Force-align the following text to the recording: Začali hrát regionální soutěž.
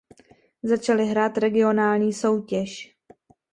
Začali 0.63 1.05
hrát 1.05 1.37
regionální 1.37 2.13
soutěž. 2.13 2.95